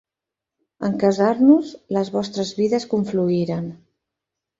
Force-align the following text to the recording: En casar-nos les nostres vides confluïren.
En 0.87 0.95
casar-nos 1.03 1.73
les 1.97 2.09
nostres 2.15 2.53
vides 2.61 2.87
confluïren. 2.95 3.69